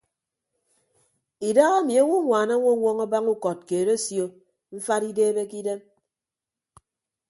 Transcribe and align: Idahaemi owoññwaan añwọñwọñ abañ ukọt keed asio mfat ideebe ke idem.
Idahaemi 1.49 1.93
owoññwaan 2.03 2.49
añwọñwọñ 2.55 2.97
abañ 3.05 3.25
ukọt 3.33 3.59
keed 3.67 3.87
asio 3.95 4.25
mfat 4.75 5.01
ideebe 5.09 5.41
ke 5.49 5.57
idem. 5.61 5.79